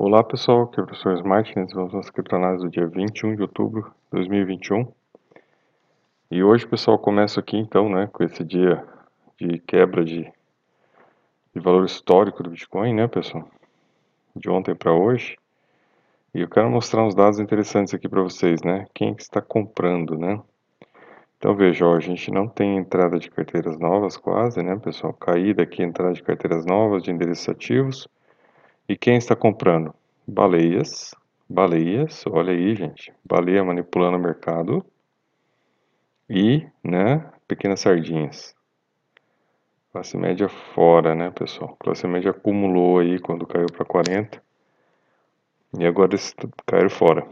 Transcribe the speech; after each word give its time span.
Olá 0.00 0.22
pessoal, 0.22 0.62
aqui 0.62 0.78
é 0.78 0.82
o 0.84 0.86
professor 0.86 1.24
Martins, 1.24 1.72
vamos 1.72 1.92
às 1.92 2.08
criptoanálises 2.08 2.62
do 2.62 2.70
dia 2.70 2.86
21 2.86 3.34
de 3.34 3.42
outubro 3.42 3.82
de 3.82 4.10
2021 4.12 4.86
e 6.30 6.40
hoje 6.40 6.64
pessoal 6.68 6.96
começa 6.96 7.40
aqui 7.40 7.56
então 7.56 7.88
né, 7.88 8.08
com 8.12 8.22
esse 8.22 8.44
dia 8.44 8.86
de 9.36 9.58
quebra 9.58 10.04
de, 10.04 10.22
de 11.52 11.60
valor 11.60 11.84
histórico 11.84 12.44
do 12.44 12.50
Bitcoin 12.50 12.94
né 12.94 13.08
pessoal, 13.08 13.50
de 14.36 14.48
ontem 14.48 14.72
para 14.72 14.92
hoje. 14.92 15.36
E 16.32 16.42
eu 16.42 16.48
quero 16.48 16.70
mostrar 16.70 17.02
uns 17.02 17.16
dados 17.16 17.40
interessantes 17.40 17.92
aqui 17.92 18.08
para 18.08 18.22
vocês, 18.22 18.62
né, 18.62 18.86
quem 18.94 19.12
que 19.16 19.22
está 19.22 19.42
comprando 19.42 20.16
né, 20.16 20.40
então 21.38 21.56
veja, 21.56 21.84
ó, 21.84 21.96
a 21.96 22.00
gente 22.00 22.30
não 22.30 22.46
tem 22.46 22.76
entrada 22.76 23.18
de 23.18 23.28
carteiras 23.28 23.76
novas 23.80 24.16
quase 24.16 24.62
né 24.62 24.78
pessoal, 24.78 25.12
caída 25.12 25.64
aqui 25.64 25.82
entrada 25.82 26.12
de 26.12 26.22
carteiras 26.22 26.64
novas 26.64 27.02
de 27.02 27.10
endereços 27.10 27.48
ativos 27.48 28.08
e 28.88 28.96
quem 28.96 29.16
está 29.16 29.36
comprando? 29.36 29.94
Baleias, 30.26 31.14
baleias, 31.48 32.24
olha 32.26 32.52
aí, 32.52 32.74
gente, 32.74 33.12
baleia 33.22 33.62
manipulando 33.62 34.16
o 34.16 34.20
mercado 34.20 34.84
e, 36.28 36.66
né, 36.82 37.30
pequenas 37.46 37.80
sardinhas. 37.80 38.54
Classe 39.92 40.16
média 40.16 40.48
fora, 40.48 41.14
né, 41.14 41.30
pessoal? 41.30 41.76
Classe 41.78 42.06
média 42.06 42.30
acumulou 42.30 42.98
aí 42.98 43.18
quando 43.18 43.46
caiu 43.46 43.66
para 43.66 43.84
40 43.84 44.42
e 45.78 45.84
agora 45.84 46.16
caíram 46.66 46.88
fora, 46.90 47.26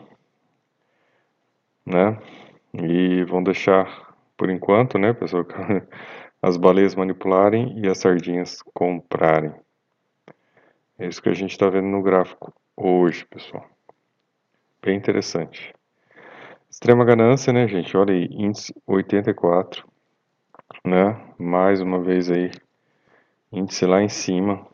né? 1.86 2.18
E 2.74 3.24
vão 3.24 3.42
deixar, 3.42 4.14
por 4.36 4.50
enquanto, 4.50 4.98
né, 4.98 5.14
pessoal, 5.14 5.46
as 6.42 6.58
baleias 6.58 6.94
manipularem 6.94 7.80
e 7.82 7.88
as 7.88 7.98
sardinhas 7.98 8.60
comprarem. 8.74 9.54
É 10.98 11.06
isso 11.06 11.22
que 11.22 11.28
a 11.28 11.34
gente 11.34 11.50
está 11.50 11.68
vendo 11.68 11.88
no 11.88 12.02
gráfico 12.02 12.54
hoje, 12.74 13.26
pessoal. 13.26 13.68
Bem 14.82 14.96
interessante. 14.96 15.74
Extrema 16.70 17.04
ganância, 17.04 17.52
né, 17.52 17.68
gente? 17.68 17.94
Olha 17.94 18.14
aí, 18.14 18.26
índice 18.30 18.74
84, 18.86 19.86
né? 20.82 21.20
Mais 21.38 21.82
uma 21.82 22.00
vez 22.00 22.30
aí, 22.30 22.50
índice 23.52 23.84
lá 23.84 24.02
em 24.02 24.08
cima, 24.08 24.66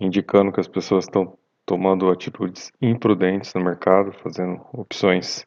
indicando 0.00 0.50
que 0.50 0.60
as 0.60 0.68
pessoas 0.68 1.04
estão 1.04 1.36
tomando 1.66 2.10
atitudes 2.10 2.72
imprudentes 2.80 3.52
no 3.52 3.62
mercado, 3.62 4.12
fazendo 4.12 4.64
opções, 4.72 5.46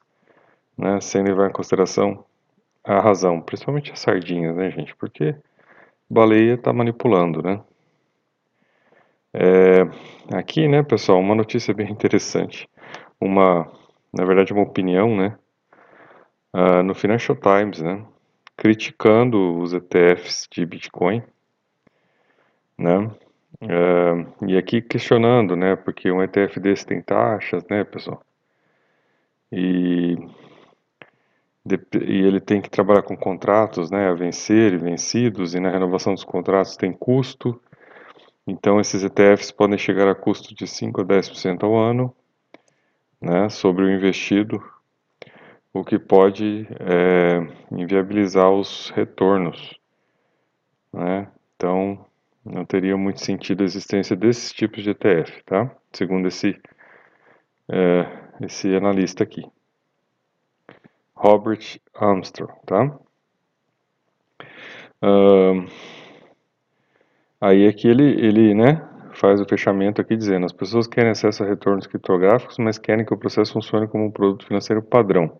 né, 0.77 1.01
sem 1.01 1.23
levar 1.23 1.49
em 1.49 1.53
consideração 1.53 2.23
a 2.83 2.99
razão, 2.99 3.41
principalmente 3.41 3.91
as 3.91 3.99
sardinhas, 3.99 4.55
né, 4.55 4.69
gente? 4.69 4.95
Porque 4.95 5.35
baleia 6.07 6.53
está 6.53 6.71
manipulando, 6.71 7.41
né? 7.41 7.61
É, 9.37 9.81
aqui, 10.33 10.65
né, 10.65 10.81
pessoal, 10.81 11.19
uma 11.19 11.35
notícia 11.35 11.73
bem 11.73 11.91
interessante. 11.91 12.69
Uma, 13.19 13.69
na 14.13 14.23
verdade, 14.23 14.53
uma 14.53 14.63
opinião, 14.63 15.13
né, 15.13 15.37
uh, 16.53 16.81
no 16.81 16.95
Financial 16.95 17.37
Times, 17.37 17.81
né, 17.81 18.05
criticando 18.55 19.57
os 19.59 19.73
ETFs 19.73 20.47
de 20.49 20.65
Bitcoin, 20.65 21.21
né, 22.77 22.97
uh, 22.97 24.47
e 24.47 24.57
aqui 24.57 24.81
questionando, 24.81 25.57
né, 25.57 25.75
porque 25.75 26.09
um 26.09 26.23
ETF 26.23 26.57
desse 26.61 26.85
tem 26.85 27.01
taxas, 27.01 27.65
né, 27.69 27.83
pessoal, 27.83 28.21
e, 29.51 30.15
de, 31.65 31.77
e 32.01 32.25
ele 32.25 32.39
tem 32.39 32.61
que 32.61 32.69
trabalhar 32.69 33.01
com 33.01 33.17
contratos, 33.17 33.91
né, 33.91 34.07
a 34.07 34.13
vencer 34.13 34.71
e 34.73 34.77
vencidos, 34.77 35.55
e 35.55 35.59
na 35.59 35.71
renovação 35.71 36.13
dos 36.13 36.23
contratos 36.23 36.77
tem 36.77 36.93
custo, 36.93 37.61
então, 38.47 38.79
esses 38.79 39.03
ETFs 39.03 39.51
podem 39.51 39.77
chegar 39.77 40.07
a 40.07 40.13
custo 40.13 40.53
de 40.53 40.67
5 40.67 41.01
a 41.01 41.05
10% 41.05 41.63
ao 41.63 41.75
ano 41.75 42.15
né, 43.19 43.49
sobre 43.49 43.83
o 43.83 43.91
investido, 43.91 44.63
o 45.73 45.83
que 45.83 45.97
pode 45.97 46.67
é, 46.79 47.39
inviabilizar 47.71 48.51
os 48.51 48.91
retornos. 48.91 49.79
Né? 50.93 51.27
Então, 51.55 52.05
não 52.45 52.63
teria 52.63 52.95
muito 52.95 53.19
sentido 53.19 53.61
a 53.61 53.65
existência 53.65 54.15
desses 54.15 54.53
tipos 54.53 54.83
de 54.83 54.91
ETF, 54.91 55.43
tá? 55.43 55.75
segundo 55.91 56.27
esse, 56.27 56.55
é, 57.67 58.07
esse 58.41 58.75
analista 58.75 59.23
aqui. 59.23 59.43
Robert 61.15 61.79
Armstrong, 61.95 62.53
tá? 62.65 62.99
Uh, 65.01 65.65
Aí 67.39 67.67
aqui 67.67 67.87
ele, 67.87 68.03
ele 68.03 68.53
né, 68.53 68.81
faz 69.13 69.41
o 69.41 69.45
fechamento 69.45 70.01
aqui 70.01 70.15
dizendo, 70.15 70.45
as 70.45 70.53
pessoas 70.53 70.87
querem 70.87 71.11
acesso 71.11 71.43
a 71.43 71.47
retornos 71.47 71.87
criptográficos, 71.87 72.57
mas 72.57 72.77
querem 72.77 73.05
que 73.05 73.13
o 73.13 73.17
processo 73.17 73.53
funcione 73.53 73.87
como 73.87 74.05
um 74.05 74.11
produto 74.11 74.45
financeiro 74.45 74.81
padrão. 74.81 75.39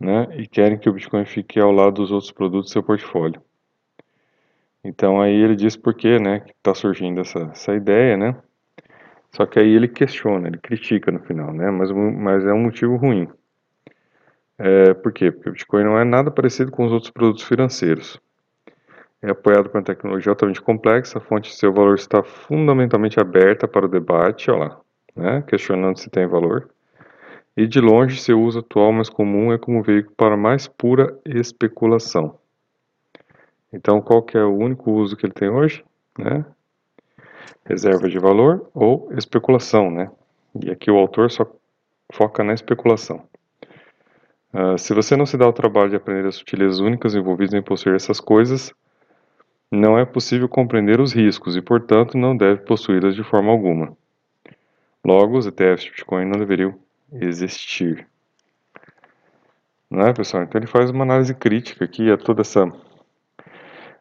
Né, 0.00 0.26
e 0.36 0.48
querem 0.48 0.78
que 0.78 0.88
o 0.88 0.92
Bitcoin 0.92 1.24
fique 1.24 1.60
ao 1.60 1.70
lado 1.70 2.02
dos 2.02 2.10
outros 2.10 2.32
produtos 2.32 2.70
do 2.70 2.72
seu 2.72 2.82
portfólio. 2.82 3.40
Então 4.82 5.20
aí 5.20 5.32
ele 5.32 5.54
diz 5.54 5.76
por 5.76 5.94
que 5.94 6.18
né, 6.18 6.44
está 6.48 6.74
surgindo 6.74 7.20
essa, 7.20 7.38
essa 7.52 7.74
ideia, 7.74 8.16
né? 8.16 8.36
Só 9.30 9.46
que 9.46 9.60
aí 9.60 9.68
ele 9.68 9.86
questiona, 9.86 10.48
ele 10.48 10.58
critica 10.58 11.12
no 11.12 11.20
final, 11.20 11.52
né? 11.52 11.70
Mas, 11.70 11.90
mas 11.92 12.44
é 12.44 12.52
um 12.52 12.64
motivo 12.64 12.96
ruim. 12.96 13.28
É, 14.58 14.92
por 14.94 15.12
quê? 15.12 15.30
Porque 15.30 15.48
o 15.50 15.52
Bitcoin 15.52 15.84
não 15.84 15.98
é 15.98 16.04
nada 16.04 16.32
parecido 16.32 16.72
com 16.72 16.84
os 16.84 16.92
outros 16.92 17.12
produtos 17.12 17.44
financeiros 17.44 18.20
é 19.22 19.30
apoiado 19.30 19.70
por 19.70 19.78
uma 19.78 19.84
tecnologia 19.84 20.30
altamente 20.32 20.60
complexa, 20.60 21.18
a 21.18 21.20
fonte 21.20 21.50
de 21.50 21.56
seu 21.56 21.72
valor 21.72 21.94
está 21.94 22.22
fundamentalmente 22.22 23.20
aberta 23.20 23.68
para 23.68 23.86
o 23.86 23.88
debate, 23.88 24.50
olha 24.50 24.76
né, 25.14 25.42
questionando 25.46 25.98
se 25.98 26.10
tem 26.10 26.26
valor. 26.26 26.68
E 27.56 27.66
de 27.66 27.80
longe, 27.80 28.20
seu 28.20 28.40
uso 28.40 28.60
atual 28.60 28.92
mais 28.92 29.10
comum 29.10 29.52
é 29.52 29.58
como 29.58 29.82
veículo 29.82 30.14
para 30.16 30.36
mais 30.36 30.66
pura 30.66 31.18
especulação. 31.26 32.38
Então, 33.72 34.00
qual 34.00 34.22
que 34.22 34.36
é 34.36 34.44
o 34.44 34.56
único 34.56 34.90
uso 34.90 35.16
que 35.16 35.26
ele 35.26 35.32
tem 35.32 35.48
hoje? 35.48 35.84
Né? 36.18 36.44
Reserva 37.64 38.08
de 38.08 38.18
valor 38.18 38.70
ou 38.74 39.10
especulação, 39.16 39.90
né? 39.90 40.10
E 40.62 40.70
aqui 40.70 40.90
o 40.90 40.98
autor 40.98 41.30
só 41.30 41.46
foca 42.12 42.42
na 42.42 42.52
especulação. 42.52 43.22
Uh, 44.52 44.76
se 44.76 44.92
você 44.92 45.16
não 45.16 45.24
se 45.24 45.36
dá 45.38 45.48
o 45.48 45.52
trabalho 45.52 45.90
de 45.90 45.96
aprender 45.96 46.26
as 46.26 46.34
sutilezas 46.34 46.78
únicas 46.80 47.14
envolvidas 47.14 47.54
em 47.54 47.62
possuir 47.62 47.94
essas 47.94 48.20
coisas, 48.20 48.74
não 49.72 49.98
é 49.98 50.04
possível 50.04 50.46
compreender 50.50 51.00
os 51.00 51.14
riscos 51.14 51.56
e, 51.56 51.62
portanto, 51.62 52.18
não 52.18 52.36
deve 52.36 52.60
possuí-las 52.60 53.14
de 53.14 53.24
forma 53.24 53.50
alguma. 53.50 53.96
Logo, 55.02 55.38
os 55.38 55.46
ETFs 55.46 55.84
de 55.84 55.90
Bitcoin 55.90 56.26
não 56.26 56.38
deveriam 56.38 56.78
existir. 57.10 58.06
Não 59.90 60.06
é, 60.06 60.12
pessoal? 60.12 60.42
Então 60.42 60.58
ele 60.58 60.66
faz 60.66 60.90
uma 60.90 61.04
análise 61.04 61.34
crítica 61.34 61.86
aqui 61.86 62.10
a 62.10 62.18
toda 62.18 62.42
essa 62.42 62.70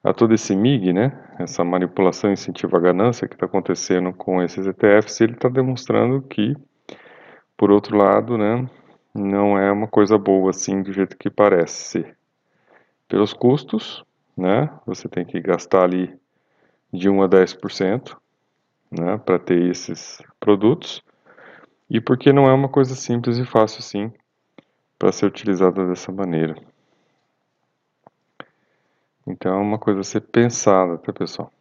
a 0.03 0.13
todo 0.13 0.33
esse 0.33 0.55
MIG, 0.55 0.93
né? 0.93 1.11
Essa 1.39 1.63
manipulação 1.63 2.31
incentiva 2.31 2.77
a 2.77 2.81
ganância 2.81 3.27
que 3.27 3.35
está 3.35 3.45
acontecendo 3.45 4.11
com 4.11 4.41
esses 4.41 4.65
ETFs, 4.65 5.21
ele 5.21 5.33
está 5.33 5.47
demonstrando 5.47 6.21
que, 6.23 6.55
por 7.55 7.71
outro 7.71 7.95
lado, 7.95 8.37
né, 8.37 8.67
não 9.13 9.57
é 9.57 9.71
uma 9.71 9.87
coisa 9.87 10.17
boa 10.17 10.49
assim 10.49 10.81
do 10.81 10.91
jeito 10.91 11.17
que 11.17 11.29
parece. 11.29 12.05
Pelos 13.07 13.31
custos, 13.31 14.03
né? 14.41 14.69
Você 14.85 15.07
tem 15.07 15.24
que 15.24 15.40
gastar 15.40 15.84
ali 15.84 16.19
de 16.91 17.09
1 17.09 17.22
a 17.24 17.29
10%, 17.29 18.18
né, 18.91 19.18
para 19.18 19.40
ter 19.40 19.69
esses 19.69 20.22
produtos. 20.40 21.02
E 21.90 22.02
porque 22.02 22.34
não 22.34 22.50
é 22.50 22.53
uma 22.53 22.68
coisa 22.68 22.96
simples 22.96 23.38
e 23.38 23.46
fácil 23.46 23.79
assim 23.79 24.12
para 25.00 25.12
ser 25.12 25.25
utilizada 25.25 25.88
dessa 25.88 26.12
maneira. 26.12 26.56
Então 29.25 29.53
é 29.53 29.62
uma 29.62 29.79
coisa 29.79 30.02
a 30.02 30.03
ser 30.03 30.22
pensada, 30.22 30.97
tá 30.97 31.13
pessoal? 31.13 31.52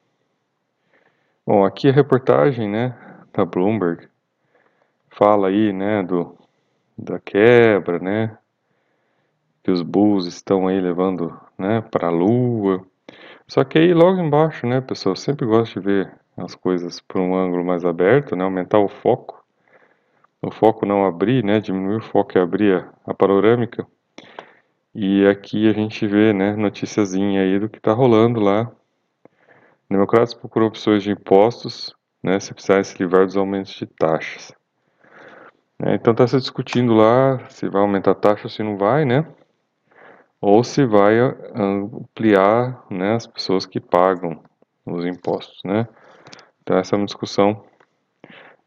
Bom, 1.47 1.65
aqui 1.65 1.89
a 1.89 1.93
reportagem, 1.93 2.69
né, 2.69 2.97
da 3.33 3.45
Bloomberg 3.45 4.09
fala 5.09 5.49
aí, 5.49 5.73
né, 5.73 6.03
do 6.03 6.37
da 6.97 7.19
quebra, 7.19 7.99
né, 7.99 8.37
que 9.63 9.71
os 9.71 9.83
bulls 9.83 10.27
estão 10.27 10.69
aí 10.69 10.81
levando 10.81 11.41
né, 11.61 11.81
para 11.81 12.09
a 12.09 12.11
lua. 12.11 12.85
Só 13.47 13.63
que 13.65 13.79
aí 13.79 13.93
logo 13.93 14.21
embaixo, 14.21 14.67
né, 14.67 14.81
pessoal, 14.81 15.15
sempre 15.15 15.47
gosto 15.47 15.81
de 15.81 15.87
ver 15.87 16.13
as 16.37 16.55
coisas 16.55 17.01
por 17.01 17.21
um 17.21 17.35
ângulo 17.37 17.65
mais 17.65 17.85
aberto, 17.85 18.35
né, 18.35 18.45
aumentar 18.45 18.79
o 18.79 18.89
foco. 18.89 19.45
O 20.43 20.51
foco 20.51 20.87
não 20.87 21.05
abrir, 21.05 21.45
né, 21.45 21.61
diminuir 21.61 21.97
o 21.97 22.03
foco 22.03 22.37
e 22.37 22.41
abrir 22.41 22.75
a, 22.75 23.11
a 23.11 23.15
panorâmica. 23.15 23.87
E 24.95 25.27
aqui 25.27 25.69
a 25.69 25.73
gente 25.73 26.07
vê, 26.07 26.33
né, 26.33 26.57
noticiazinha 26.57 27.43
aí 27.43 27.59
do 27.59 27.69
que 27.69 27.79
está 27.79 27.93
rolando 27.93 28.41
lá. 28.41 28.71
Democratas 29.89 30.35
procuram 30.35 30.67
opções 30.67 31.03
de 31.03 31.11
impostos, 31.11 31.95
né, 32.23 32.41
se 32.41 32.55
precisarem 32.55 32.85
se 32.85 32.99
livrar 32.99 33.27
dos 33.27 33.37
aumentos 33.37 33.73
de 33.73 33.87
taxas. 33.87 34.55
É, 35.83 35.95
então 35.95 36.13
está 36.13 36.27
se 36.27 36.37
discutindo 36.37 36.95
lá 36.95 37.41
se 37.49 37.69
vai 37.69 37.81
aumentar 37.81 38.11
a 38.11 38.15
taxa 38.15 38.45
ou 38.45 38.51
se 38.51 38.63
não 38.63 38.77
vai, 38.77 39.05
né? 39.05 39.27
Ou 40.41 40.65
se 40.65 40.87
vai 40.87 41.19
ampliar 41.55 42.85
né, 42.91 43.15
as 43.15 43.27
pessoas 43.27 43.67
que 43.67 43.79
pagam 43.79 44.41
os 44.87 45.05
impostos, 45.05 45.61
né? 45.65 45.87
Então 46.63 46.79
essa 46.79 46.95
é 46.95 46.99
uma 46.99 47.07
discussão 47.07 47.65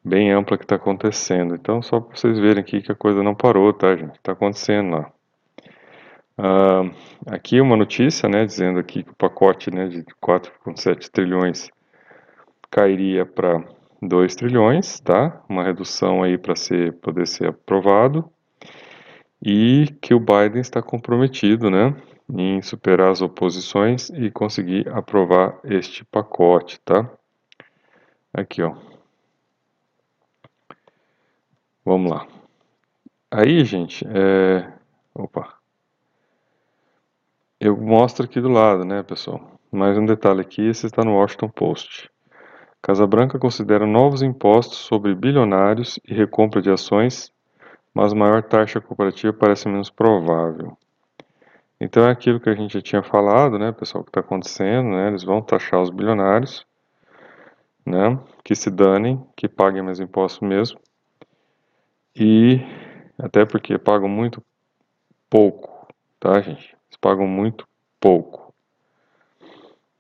bem 0.03 0.31
ampla 0.31 0.57
que 0.57 0.65
está 0.65 0.75
acontecendo. 0.75 1.55
Então, 1.55 1.81
só 1.81 1.99
para 1.99 2.15
vocês 2.15 2.37
verem 2.37 2.61
aqui 2.61 2.81
que 2.81 2.91
a 2.91 2.95
coisa 2.95 3.23
não 3.23 3.33
parou, 3.33 3.71
tá, 3.73 3.95
gente? 3.95 4.15
Está 4.15 4.33
acontecendo 4.33 4.91
lá. 4.91 5.11
Ah, 6.37 6.83
aqui 7.27 7.61
uma 7.61 7.77
notícia, 7.77 8.27
né, 8.27 8.45
dizendo 8.45 8.79
aqui 8.79 9.03
que 9.03 9.11
o 9.11 9.15
pacote 9.15 9.71
né, 9.71 9.87
de 9.87 10.03
4,7 10.21 11.09
trilhões 11.09 11.69
cairia 12.69 13.25
para 13.25 13.63
2 14.01 14.35
trilhões, 14.35 14.99
tá? 14.99 15.41
Uma 15.47 15.63
redução 15.63 16.23
aí 16.23 16.37
para 16.37 16.55
ser, 16.55 16.93
poder 16.93 17.27
ser 17.27 17.49
aprovado. 17.49 18.29
E 19.45 19.88
que 20.01 20.13
o 20.13 20.19
Biden 20.19 20.62
está 20.62 20.81
comprometido, 20.81 21.69
né, 21.69 21.94
em 22.30 22.62
superar 22.62 23.12
as 23.12 23.22
oposições 23.22 24.10
e 24.12 24.31
conseguir 24.31 24.88
aprovar 24.88 25.60
este 25.66 26.06
pacote, 26.06 26.80
tá? 26.80 27.12
Aqui, 28.34 28.62
ó. 28.62 28.74
Vamos 31.84 32.10
lá. 32.10 32.25
Aí, 33.30 33.66
gente, 33.66 34.06
é... 34.07 34.72
Opa. 35.13 35.57
Eu 37.60 37.75
mostro 37.75 38.25
aqui 38.25 38.40
do 38.40 38.50
lado, 38.50 38.86
né, 38.86 39.04
pessoal? 39.04 39.60
Mais 39.72 39.98
um 39.98 40.06
detalhe 40.06 40.40
aqui, 40.40 40.62
esse 40.62 40.86
está 40.86 41.04
no 41.04 41.16
Washington 41.16 41.50
Post. 41.50 42.10
Casa 42.81 43.06
Branca 43.07 43.40
considera 43.40 43.86
novos 43.86 44.22
impostos 44.22 44.78
sobre 44.78 45.16
bilionários 45.16 46.00
e 46.07 46.13
recompra 46.13 46.62
de 46.62 46.69
ações, 46.69 47.32
mas 47.94 48.13
maior 48.13 48.42
taxa 48.44 48.81
cooperativa 48.81 49.31
parece 49.31 49.68
menos 49.68 49.90
provável. 49.90 50.78
Então 51.80 52.07
é 52.07 52.12
aquilo 52.12 52.40
que 52.40 52.50
a 52.50 52.56
gente 52.56 52.74
já 52.74 52.81
tinha 52.81 53.04
falado, 53.04 53.60
né, 53.60 53.72
pessoal, 53.72 54.04
que 54.04 54.10
está 54.10 54.22
acontecendo, 54.22 54.90
né? 54.90 55.10
Eles 55.10 55.24
vão 55.24 55.42
taxar 55.42 55.81
os 55.81 55.90
bilionários, 55.90 56.66
né? 57.86 58.18
Que 58.44 58.56
se 58.56 58.72
danem, 58.72 59.22
que 59.36 59.50
paguem 59.50 59.81
mais 59.81 60.00
impostos 60.00 60.48
mesmo. 60.48 60.80
E 62.16 62.62
até 63.18 63.45
porque 63.45 63.78
pagam 63.78 64.07
muito 64.07 64.42
pouco, 65.30 65.88
tá, 66.19 66.40
gente? 66.42 66.75
Eles 66.88 66.98
pagam 67.01 67.28
muito 67.28 67.68
pouco. 68.00 68.54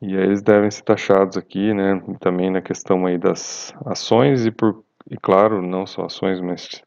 E 0.01 0.17
aí 0.17 0.23
eles 0.23 0.41
devem 0.41 0.69
ser 0.69 0.83
taxados 0.83 1.37
aqui, 1.37 1.73
né? 1.73 2.01
Também 2.19 2.49
na 2.49 2.61
questão 2.61 3.05
aí 3.05 3.17
das 3.17 3.73
ações 3.85 4.45
e 4.45 4.51
por 4.51 4.83
e 5.09 5.17
claro, 5.17 5.61
não 5.61 5.85
só 5.85 6.05
ações, 6.05 6.39
mas 6.39 6.81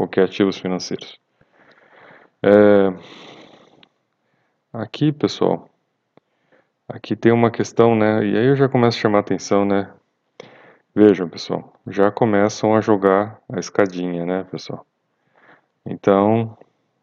qualquer 0.00 0.24
ativos 0.24 0.56
financeiros. 0.56 1.20
É, 2.42 2.90
aqui, 4.72 5.12
pessoal, 5.12 5.68
aqui 6.88 7.14
tem 7.14 7.30
uma 7.30 7.50
questão, 7.50 7.94
né? 7.94 8.24
E 8.24 8.38
aí 8.38 8.46
eu 8.46 8.56
já 8.56 8.66
começo 8.66 8.96
a 8.96 9.00
chamar 9.02 9.18
atenção, 9.18 9.66
né? 9.66 9.92
Vejam, 10.94 11.28
pessoal, 11.28 11.74
já 11.86 12.10
começam 12.10 12.74
a 12.74 12.80
jogar 12.80 13.38
a 13.46 13.60
escadinha, 13.60 14.24
né, 14.24 14.44
pessoal? 14.50 14.86
Então, 15.84 16.56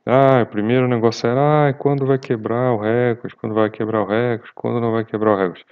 ah, 0.04 0.42
o 0.42 0.48
primeiro 0.48 0.88
negócio 0.88 1.30
era, 1.30 1.70
ah, 1.70 1.74
quando 1.74 2.04
vai 2.04 2.18
quebrar 2.18 2.74
o 2.74 2.80
recorde, 2.80 3.36
quando 3.36 3.54
vai 3.54 3.70
quebrar 3.70 4.02
o 4.02 4.08
recorde, 4.08 4.52
quando 4.56 4.82
não 4.82 4.92
vai 4.92 5.06
quebrar 5.06 5.34
o 5.34 5.38
recorde. 5.38 5.66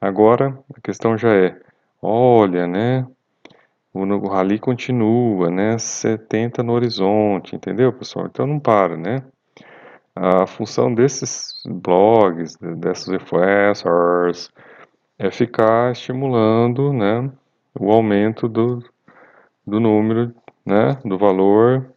Agora, 0.00 0.58
a 0.74 0.80
questão 0.80 1.18
já 1.18 1.34
é, 1.34 1.60
olha, 2.00 2.66
né, 2.66 3.06
o, 3.96 4.28
rally 4.28 4.58
continua, 4.58 5.50
né, 5.50 5.78
70 5.78 6.62
no 6.62 6.72
horizonte, 6.72 7.56
entendeu, 7.56 7.92
pessoal? 7.92 8.26
Então 8.26 8.46
não 8.46 8.60
para, 8.60 8.96
né? 8.96 9.22
A 10.14 10.46
função 10.46 10.94
desses 10.94 11.62
blogs, 11.66 12.56
desses 12.56 13.08
influencers, 13.08 14.50
é 15.18 15.30
ficar 15.30 15.92
estimulando 15.92 16.92
né, 16.92 17.30
o 17.78 17.90
aumento 17.90 18.48
do, 18.48 18.82
do 19.66 19.80
número, 19.80 20.34
né, 20.64 20.98
do 21.04 21.18
valor, 21.18 21.90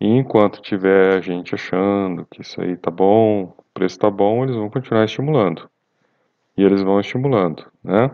e 0.00 0.06
enquanto 0.08 0.62
tiver 0.62 1.22
gente 1.22 1.54
achando 1.54 2.26
que 2.30 2.40
isso 2.40 2.60
aí 2.60 2.76
tá 2.76 2.90
bom, 2.90 3.54
o 3.58 3.64
preço 3.74 3.98
tá 3.98 4.10
bom, 4.10 4.42
eles 4.44 4.56
vão 4.56 4.70
continuar 4.70 5.04
estimulando. 5.04 5.68
E 6.56 6.62
eles 6.62 6.82
vão 6.82 6.98
estimulando, 7.00 7.66
né? 7.84 8.10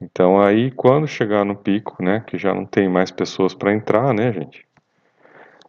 Então 0.00 0.40
aí 0.40 0.70
quando 0.70 1.06
chegar 1.06 1.44
no 1.44 1.56
pico, 1.56 2.02
né, 2.02 2.20
que 2.26 2.38
já 2.38 2.54
não 2.54 2.64
tem 2.64 2.88
mais 2.88 3.10
pessoas 3.10 3.54
para 3.54 3.72
entrar, 3.72 4.14
né, 4.14 4.32
gente? 4.32 4.66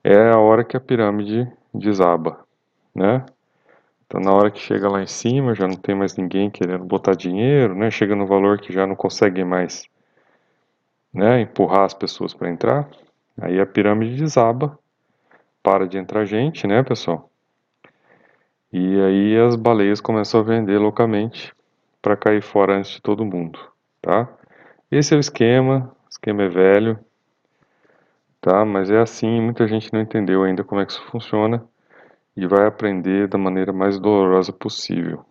É 0.03 0.29
a 0.29 0.37
hora 0.37 0.63
que 0.63 0.77
a 0.77 0.79
pirâmide 0.79 1.51
desaba, 1.73 2.39
né? 2.95 3.25
Então, 4.09 4.19
na 4.19 4.33
hora 4.33 4.49
que 4.49 4.59
chega 4.59 4.89
lá 4.89 5.03
em 5.03 5.07
cima, 5.07 5.53
já 5.53 5.67
não 5.67 5.75
tem 5.75 5.93
mais 5.93 6.17
ninguém 6.17 6.49
querendo 6.49 6.83
botar 6.83 7.13
dinheiro, 7.13 7.75
né? 7.75 7.91
Chega 7.91 8.15
no 8.15 8.25
valor 8.25 8.59
que 8.59 8.73
já 8.73 8.87
não 8.87 8.95
consegue 8.95 9.43
mais 9.43 9.87
né, 11.13 11.41
empurrar 11.41 11.85
as 11.85 11.93
pessoas 11.93 12.33
para 12.33 12.49
entrar. 12.49 12.89
Aí 13.39 13.59
a 13.59 13.65
pirâmide 13.67 14.15
desaba, 14.15 14.79
para 15.61 15.87
de 15.87 15.99
entrar 15.99 16.25
gente, 16.25 16.65
né, 16.65 16.81
pessoal? 16.81 17.29
E 18.73 18.99
aí 18.99 19.37
as 19.37 19.55
baleias 19.55 20.01
começam 20.01 20.39
a 20.39 20.43
vender 20.43 20.79
loucamente 20.79 21.53
para 22.01 22.17
cair 22.17 22.41
fora 22.41 22.77
antes 22.77 22.91
de 22.91 23.01
todo 23.01 23.23
mundo, 23.23 23.59
tá? 24.01 24.27
Esse 24.91 25.13
é 25.13 25.17
o 25.17 25.19
esquema, 25.19 25.95
o 26.05 26.09
esquema 26.09 26.43
é 26.43 26.49
velho, 26.49 26.99
tá? 28.41 28.65
Mas 28.65 28.89
é 28.89 28.99
assim, 28.99 29.41
muita 29.41 29.67
gente 29.67 29.91
não 29.93 30.01
entendeu 30.01 30.43
ainda 30.43 30.63
como 30.63 30.81
é 30.81 30.85
que 30.85 30.91
isso 30.91 31.05
funciona 31.11 31.63
e 32.35 32.47
vai 32.47 32.65
aprender 32.65 33.27
da 33.27 33.37
maneira 33.37 33.73
mais 33.73 33.99
dolorosa 33.99 34.53
possível. 34.53 35.25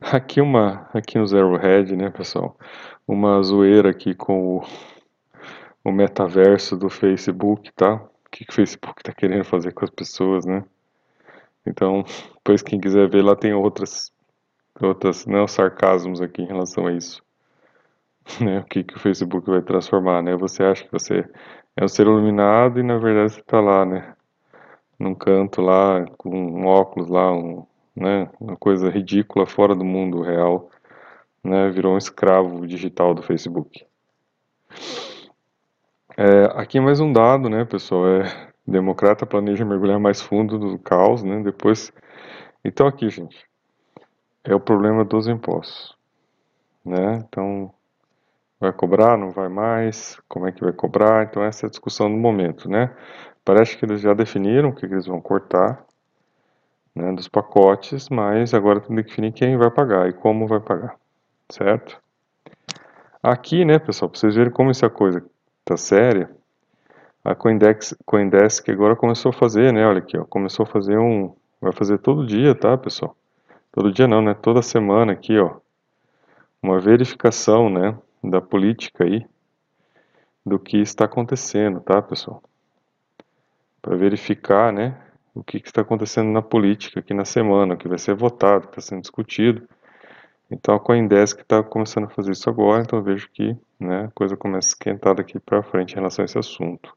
Aqui 0.00 0.40
uma, 0.40 0.88
aqui 0.92 1.18
no 1.18 1.26
Zero 1.26 1.56
Head, 1.56 1.96
né, 1.96 2.10
pessoal, 2.10 2.58
uma 3.08 3.42
zoeira 3.42 3.90
aqui 3.90 4.14
com 4.14 4.58
o, 4.58 4.64
o 5.82 5.90
metaverso 5.90 6.76
do 6.76 6.90
Facebook, 6.90 7.72
tá? 7.72 7.94
O 7.94 8.30
que, 8.30 8.44
que 8.44 8.50
o 8.50 8.54
Facebook 8.54 9.02
tá 9.02 9.12
querendo 9.12 9.44
fazer 9.44 9.72
com 9.72 9.84
as 9.84 9.90
pessoas, 9.90 10.44
né? 10.44 10.62
Então, 11.66 12.04
depois 12.34 12.60
quem 12.60 12.78
quiser 12.78 13.08
ver 13.08 13.22
lá 13.22 13.34
tem 13.34 13.54
outras, 13.54 14.12
outras, 14.80 15.26
né, 15.26 15.46
sarcasmos 15.46 16.20
aqui 16.20 16.42
em 16.42 16.46
relação 16.46 16.86
a 16.86 16.92
isso. 16.92 17.22
Né, 18.40 18.60
o 18.60 18.64
que, 18.64 18.82
que 18.82 18.96
o 18.96 18.98
Facebook 18.98 19.50
vai 19.50 19.60
transformar, 19.60 20.22
né? 20.22 20.34
Você 20.36 20.62
acha 20.62 20.82
que 20.82 20.90
você 20.90 21.28
é 21.76 21.84
um 21.84 21.88
ser 21.88 22.06
iluminado 22.06 22.80
e 22.80 22.82
na 22.82 22.96
verdade 22.96 23.34
você 23.34 23.40
está 23.40 23.60
lá, 23.60 23.84
né? 23.84 24.14
num 24.98 25.14
canto 25.14 25.60
lá, 25.60 26.04
com 26.16 26.30
um 26.30 26.66
óculos 26.66 27.08
lá, 27.08 27.32
um, 27.32 27.66
né, 27.94 28.30
uma 28.40 28.56
coisa 28.56 28.88
ridícula, 28.88 29.46
fora 29.46 29.74
do 29.74 29.84
mundo 29.84 30.22
real, 30.22 30.70
né, 31.42 31.70
virou 31.70 31.94
um 31.94 31.98
escravo 31.98 32.66
digital 32.66 33.14
do 33.14 33.22
Facebook. 33.22 33.86
É, 36.16 36.44
aqui 36.54 36.80
mais 36.80 37.00
um 37.00 37.12
dado, 37.12 37.48
né, 37.48 37.64
pessoal, 37.64 38.06
é, 38.06 38.52
democrata 38.66 39.26
planeja 39.26 39.64
mergulhar 39.64 39.98
mais 39.98 40.22
fundo 40.22 40.58
do 40.58 40.78
caos, 40.78 41.22
né, 41.22 41.42
depois, 41.42 41.92
então 42.64 42.86
aqui, 42.86 43.10
gente, 43.10 43.44
é 44.44 44.54
o 44.54 44.60
problema 44.60 45.04
dos 45.04 45.26
impostos, 45.26 45.96
né, 46.84 47.24
então, 47.28 47.72
vai 48.60 48.72
cobrar, 48.72 49.16
não 49.16 49.30
vai 49.30 49.48
mais, 49.48 50.20
como 50.28 50.46
é 50.46 50.52
que 50.52 50.62
vai 50.62 50.72
cobrar, 50.72 51.24
então 51.24 51.42
essa 51.42 51.66
é 51.66 51.68
a 51.68 51.70
discussão 51.70 52.10
do 52.10 52.16
momento, 52.16 52.68
né, 52.68 52.94
Parece 53.44 53.76
que 53.76 53.84
eles 53.84 54.00
já 54.00 54.14
definiram 54.14 54.70
o 54.70 54.74
que 54.74 54.86
eles 54.86 55.06
vão 55.06 55.20
cortar 55.20 55.84
né, 56.94 57.12
dos 57.12 57.28
pacotes, 57.28 58.08
mas 58.08 58.54
agora 58.54 58.80
tem 58.80 58.96
que 58.96 59.02
definir 59.02 59.32
quem 59.32 59.56
vai 59.58 59.70
pagar 59.70 60.08
e 60.08 60.14
como 60.14 60.46
vai 60.46 60.60
pagar, 60.60 60.96
certo? 61.50 62.00
Aqui, 63.22 63.64
né, 63.64 63.78
pessoal, 63.78 64.08
para 64.08 64.18
vocês 64.18 64.34
verem 64.34 64.52
como 64.52 64.70
essa 64.70 64.88
coisa 64.88 65.22
tá 65.62 65.76
séria, 65.76 66.30
a 67.22 67.34
Coindex, 67.34 67.94
Coindesk 68.06 68.68
agora 68.70 68.96
começou 68.96 69.30
a 69.30 69.32
fazer, 69.32 69.72
né, 69.72 69.86
olha 69.86 69.98
aqui, 69.98 70.16
ó, 70.16 70.24
começou 70.24 70.64
a 70.64 70.66
fazer 70.66 70.96
um, 70.96 71.34
vai 71.60 71.72
fazer 71.72 71.98
todo 71.98 72.26
dia, 72.26 72.54
tá, 72.54 72.78
pessoal? 72.78 73.14
Todo 73.74 73.92
dia 73.92 74.06
não, 74.06 74.22
né, 74.22 74.34
toda 74.34 74.62
semana 74.62 75.12
aqui, 75.12 75.36
ó, 75.38 75.56
uma 76.62 76.78
verificação, 76.78 77.68
né, 77.68 77.98
da 78.22 78.40
política 78.40 79.04
aí, 79.04 79.26
do 80.46 80.58
que 80.58 80.78
está 80.78 81.06
acontecendo, 81.06 81.80
tá, 81.80 82.00
pessoal? 82.00 82.42
para 83.84 83.96
verificar 83.96 84.72
né, 84.72 84.98
o 85.34 85.44
que, 85.44 85.60
que, 85.60 85.68
está 85.68 85.82
acontecendo 85.82 86.30
na 86.30 86.40
política 86.40 87.00
aqui 87.00 87.12
na 87.12 87.26
semana, 87.26 87.74
o 87.74 87.76
que 87.76 87.86
vai 87.86 87.98
ser 87.98 88.14
votado, 88.14 88.64
o 88.64 88.68
que 88.68 88.78
está 88.78 88.80
sendo 88.80 89.02
discutido. 89.02 89.68
Então 90.50 90.74
a 90.74 90.80
Coindesk 90.80 91.42
está 91.42 91.62
começando 91.62 92.04
a 92.04 92.08
fazer 92.08 92.32
isso 92.32 92.48
agora, 92.48 92.82
então 92.82 93.02
vejo 93.02 93.28
que 93.30 93.54
né, 93.78 94.06
a 94.06 94.10
coisa 94.14 94.38
começa 94.38 94.68
a 94.68 94.70
esquentar 94.70 95.14
daqui 95.14 95.38
para 95.38 95.62
frente 95.62 95.92
em 95.92 95.96
relação 95.96 96.22
a 96.22 96.24
esse 96.24 96.38
assunto. 96.38 96.96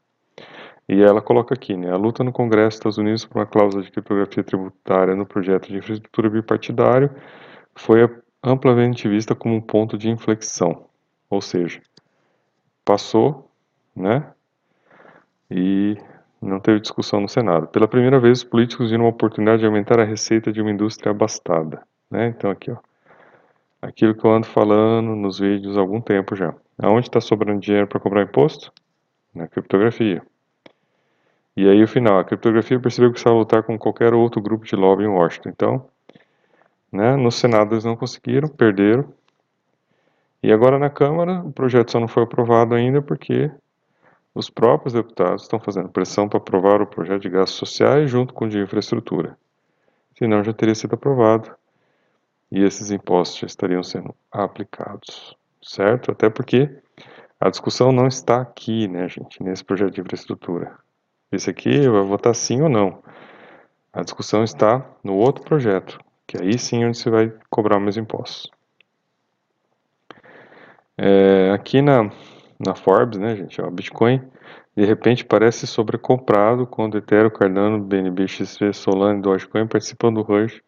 E 0.89 1.01
ela 1.01 1.21
coloca 1.21 1.53
aqui, 1.53 1.75
né, 1.75 1.91
a 1.91 1.97
luta 1.97 2.23
no 2.23 2.31
Congresso 2.31 2.69
dos 2.69 2.75
Estados 2.75 2.97
Unidos 2.97 3.25
por 3.25 3.39
uma 3.39 3.45
cláusula 3.45 3.83
de 3.83 3.91
criptografia 3.91 4.43
tributária 4.43 5.15
no 5.15 5.25
projeto 5.25 5.67
de 5.67 5.77
infraestrutura 5.77 6.29
bipartidário 6.29 7.11
foi 7.75 8.09
amplamente 8.41 9.07
vista 9.07 9.35
como 9.35 9.55
um 9.55 9.61
ponto 9.61 9.97
de 9.97 10.09
inflexão, 10.09 10.85
ou 11.29 11.41
seja, 11.41 11.81
passou, 12.85 13.51
né, 13.93 14.31
e 15.51 15.97
não 16.41 16.59
teve 16.59 16.79
discussão 16.79 17.19
no 17.19 17.27
Senado. 17.27 17.67
Pela 17.67 17.87
primeira 17.87 18.19
vez, 18.19 18.39
os 18.39 18.43
políticos 18.43 18.89
viram 18.89 19.03
uma 19.03 19.09
oportunidade 19.09 19.59
de 19.59 19.65
aumentar 19.65 19.99
a 19.99 20.03
receita 20.03 20.51
de 20.51 20.61
uma 20.61 20.71
indústria 20.71 21.11
abastada. 21.11 21.81
Né? 22.09 22.27
Então, 22.27 22.51
aqui, 22.51 22.71
ó, 22.71 22.77
aquilo 23.81 24.15
que 24.15 24.23
eu 24.23 24.31
ando 24.31 24.47
falando 24.47 25.15
nos 25.15 25.39
vídeos 25.39 25.77
há 25.77 25.81
algum 25.81 25.99
tempo 25.99 26.35
já. 26.35 26.53
Aonde 26.77 27.07
está 27.07 27.19
sobrando 27.19 27.59
dinheiro 27.59 27.87
para 27.87 27.99
cobrar 27.99 28.23
imposto? 28.23 28.71
Na 29.33 29.47
criptografia. 29.47 30.23
E 31.57 31.67
aí 31.67 31.83
o 31.83 31.87
final, 31.87 32.19
a 32.19 32.23
criptografia 32.23 32.79
percebeu 32.79 33.11
que 33.11 33.17
estava 33.17 33.35
lutar 33.35 33.63
com 33.63 33.79
qualquer 33.79 34.13
outro 34.13 34.39
grupo 34.39 34.63
de 34.63 34.75
lobby 34.75 35.05
em 35.05 35.07
Washington. 35.07 35.49
Então, 35.49 35.89
né, 36.91 37.15
no 37.15 37.31
Senado 37.31 37.73
eles 37.73 37.83
não 37.83 37.95
conseguiram, 37.95 38.47
perderam. 38.47 39.11
E 40.43 40.53
agora 40.53 40.77
na 40.77 40.91
Câmara 40.91 41.41
o 41.43 41.51
projeto 41.51 41.91
só 41.91 41.99
não 41.99 42.07
foi 42.07 42.21
aprovado 42.21 42.75
ainda 42.75 43.01
porque 43.01 43.49
os 44.35 44.51
próprios 44.51 44.93
deputados 44.93 45.41
estão 45.41 45.59
fazendo 45.59 45.89
pressão 45.89 46.29
para 46.29 46.37
aprovar 46.37 46.79
o 46.79 46.85
projeto 46.85 47.23
de 47.23 47.29
gastos 47.29 47.57
sociais 47.57 48.07
junto 48.07 48.35
com 48.35 48.45
o 48.45 48.49
de 48.49 48.59
infraestrutura. 48.59 49.35
Senão 50.15 50.43
já 50.43 50.53
teria 50.53 50.75
sido 50.75 50.93
aprovado 50.93 51.49
e 52.51 52.63
esses 52.63 52.91
impostos 52.91 53.39
já 53.39 53.47
estariam 53.47 53.81
sendo 53.81 54.13
aplicados, 54.31 55.35
certo? 55.63 56.11
Até 56.11 56.29
porque 56.29 56.69
a 57.39 57.49
discussão 57.49 57.91
não 57.91 58.05
está 58.05 58.41
aqui, 58.41 58.87
né, 58.87 59.09
gente, 59.09 59.41
nesse 59.41 59.65
projeto 59.65 59.95
de 59.95 60.01
infraestrutura. 60.01 60.77
Esse 61.31 61.49
aqui 61.49 61.87
vai 61.87 62.03
votar 62.03 62.33
sim 62.33 62.61
ou 62.61 62.69
não. 62.69 63.01
A 63.91 64.01
discussão 64.01 64.43
está 64.43 64.85
no 65.03 65.15
outro 65.15 65.43
projeto, 65.43 65.99
que 66.25 66.37
aí 66.41 66.57
sim 66.57 66.83
é 66.83 66.87
onde 66.87 66.97
você 66.97 67.09
vai 67.09 67.33
cobrar 67.49 67.79
meus 67.79 67.97
impostos. 67.97 68.49
É, 70.97 71.51
aqui 71.51 71.81
na, 71.81 72.09
na 72.59 72.75
Forbes, 72.75 73.19
né, 73.19 73.35
gente, 73.35 73.61
ó, 73.61 73.69
Bitcoin 73.69 74.21
de 74.77 74.85
repente 74.85 75.25
parece 75.25 75.65
sobrecomprado 75.65 76.67
quando 76.67 76.99
Ethereum, 76.99 77.31
Cardano, 77.31 77.79
BNB, 77.79 78.27
XP, 78.27 78.71
Solana 78.73 79.17
e 79.17 79.21
Dogecoin 79.23 79.65
participam 79.65 80.13
do 80.13 80.21
Rush 80.21 80.61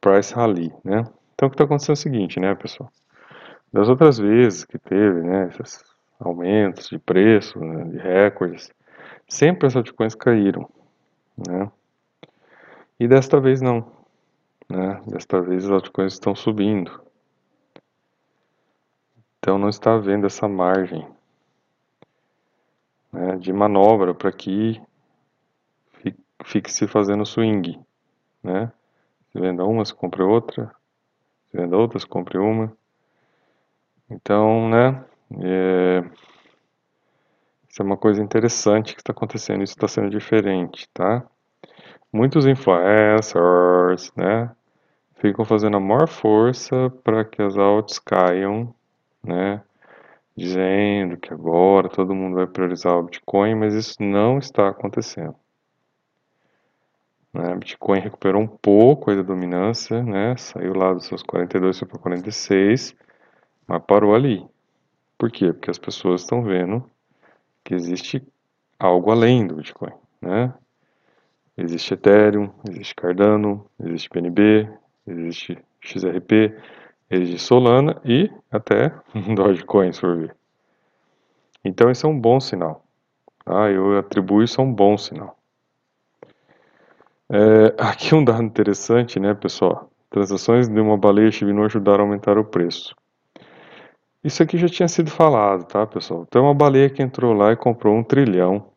Price 0.00 0.32
Rally, 0.34 0.72
né? 0.82 1.04
Então 1.34 1.46
o 1.46 1.50
que 1.50 1.54
está 1.54 1.64
acontecendo 1.64 1.90
é 1.90 1.92
o 1.92 1.96
seguinte, 1.96 2.40
né, 2.40 2.54
pessoal? 2.54 2.90
Das 3.70 3.86
outras 3.86 4.16
vezes 4.16 4.64
que 4.64 4.78
teve, 4.78 5.20
né, 5.20 5.50
esses 5.60 5.84
aumentos 6.18 6.88
de 6.88 6.98
preço, 6.98 7.60
né, 7.60 7.84
de 7.84 7.98
recordes, 7.98 8.72
sempre 9.28 9.66
as 9.66 9.76
altcoins 9.76 10.14
caíram, 10.14 10.68
né? 11.36 11.70
E 12.98 13.06
desta 13.06 13.40
vez 13.40 13.60
não, 13.60 13.92
né? 14.68 15.00
Desta 15.06 15.40
vez 15.40 15.64
as 15.64 15.70
altcoins 15.70 16.14
estão 16.14 16.34
subindo. 16.34 17.00
Então 19.38 19.58
não 19.58 19.68
está 19.68 19.94
havendo 19.94 20.26
essa 20.26 20.48
margem 20.48 21.06
né, 23.12 23.36
de 23.36 23.52
manobra 23.52 24.14
para 24.14 24.32
que 24.32 24.80
fique 26.44 26.72
se 26.72 26.86
fazendo 26.86 27.26
swing, 27.26 27.78
né? 28.42 28.72
Se 29.32 29.40
venda 29.40 29.64
uma, 29.64 29.84
se 29.84 29.94
compre 29.94 30.22
outra, 30.22 30.74
se 31.50 31.56
venda 31.56 31.76
outra, 31.76 31.98
se 31.98 32.06
compre 32.06 32.38
uma. 32.38 32.72
Então, 34.10 34.68
né? 34.68 35.04
É, 35.42 36.02
isso 37.68 37.82
é 37.82 37.84
uma 37.84 37.96
coisa 37.96 38.22
interessante 38.22 38.94
que 38.94 39.00
está 39.00 39.12
acontecendo, 39.12 39.62
isso 39.62 39.74
está 39.74 39.86
sendo 39.86 40.10
diferente, 40.10 40.88
tá? 40.92 41.24
Muitos 42.12 42.46
influencers, 42.46 44.12
né? 44.16 44.50
Ficam 45.16 45.44
fazendo 45.44 45.76
a 45.76 45.80
maior 45.80 46.08
força 46.08 46.90
para 47.04 47.24
que 47.24 47.42
as 47.42 47.58
altas 47.58 47.98
caiam, 47.98 48.74
né? 49.22 49.62
Dizendo 50.36 51.16
que 51.18 51.32
agora 51.32 51.88
todo 51.88 52.14
mundo 52.14 52.36
vai 52.36 52.46
priorizar 52.46 52.94
o 52.96 53.02
Bitcoin, 53.02 53.56
mas 53.56 53.74
isso 53.74 53.96
não 54.00 54.38
está 54.38 54.68
acontecendo. 54.68 55.34
Né? 57.32 57.54
Bitcoin 57.56 58.00
recuperou 58.00 58.40
um 58.40 58.46
pouco 58.46 59.14
da 59.14 59.22
dominância, 59.22 60.02
né? 60.02 60.36
saiu 60.36 60.74
lá 60.74 60.94
dos 60.94 61.06
seus 61.06 61.22
42 61.22 61.80
para 61.80 61.98
46, 61.98 62.94
mas 63.66 63.82
parou 63.86 64.14
ali. 64.14 64.46
Por 65.18 65.30
quê? 65.30 65.52
Porque 65.52 65.70
as 65.70 65.78
pessoas 65.78 66.22
estão 66.22 66.42
vendo 66.42 66.88
que 67.68 67.74
existe 67.74 68.26
algo 68.78 69.10
além 69.10 69.46
do 69.46 69.56
Bitcoin. 69.56 69.92
Né? 70.22 70.54
Existe 71.54 71.92
Ethereum, 71.92 72.50
existe 72.66 72.94
Cardano, 72.94 73.66
existe 73.78 74.08
PNB, 74.08 74.66
existe 75.06 75.58
XRP, 75.78 76.56
existe 77.10 77.38
Solana 77.38 78.00
e 78.06 78.30
até 78.50 78.88
Dogecoin, 79.36 79.92
se 79.92 80.00
for 80.00 80.16
ver. 80.16 80.34
Então, 81.62 81.90
isso 81.90 82.06
é 82.06 82.08
um 82.08 82.18
bom 82.18 82.40
sinal. 82.40 82.86
Tá? 83.44 83.70
Eu 83.70 83.98
atribuo 83.98 84.42
isso 84.42 84.62
a 84.62 84.64
um 84.64 84.72
bom 84.72 84.96
sinal. 84.96 85.36
É, 87.28 87.74
aqui 87.84 88.14
um 88.14 88.24
dado 88.24 88.44
interessante, 88.44 89.20
né, 89.20 89.34
pessoal? 89.34 89.90
Transações 90.08 90.70
de 90.70 90.80
uma 90.80 90.96
baleia 90.96 91.30
Shibinu 91.30 91.66
ajudaram 91.66 92.04
a 92.04 92.06
aumentar 92.06 92.38
o 92.38 92.44
preço. 92.46 92.96
Isso 94.28 94.42
aqui 94.42 94.58
já 94.58 94.68
tinha 94.68 94.86
sido 94.88 95.10
falado, 95.10 95.64
tá, 95.64 95.86
pessoal? 95.86 96.26
Então, 96.28 96.44
uma 96.44 96.52
baleia 96.52 96.90
que 96.90 97.02
entrou 97.02 97.32
lá 97.32 97.50
e 97.50 97.56
comprou 97.56 97.96
um 97.96 98.04
trilhão 98.04 98.70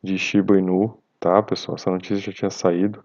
de 0.00 0.16
Shiba 0.16 0.56
Inu, 0.56 0.96
tá, 1.18 1.42
pessoal? 1.42 1.74
Essa 1.74 1.90
notícia 1.90 2.18
já 2.18 2.32
tinha 2.32 2.48
saído. 2.48 3.04